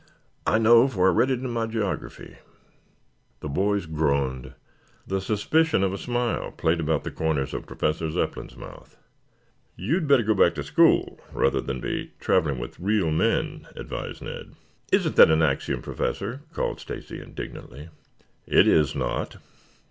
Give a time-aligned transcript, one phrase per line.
[0.47, 2.37] I know, for I read it in my geography."
[3.41, 4.53] The boys groaned.
[5.05, 8.97] The suspicion of a smile played about the corners of Professor Zepplin's mouth.
[9.75, 14.23] "You had better go back to school rather than be traveling with real men," advised
[14.23, 14.53] Ned.
[14.91, 17.89] "Isn't that an axiom, Professor?" called Stacy indignantly.
[18.47, 19.37] "It is not."